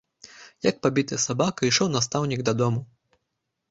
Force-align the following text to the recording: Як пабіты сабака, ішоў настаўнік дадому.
Як 0.67 0.79
пабіты 0.85 1.21
сабака, 1.27 1.61
ішоў 1.71 1.95
настаўнік 1.99 2.39
дадому. 2.53 2.81